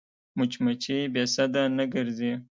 [0.37, 2.31] مچمچۍ بې سده نه ګرځي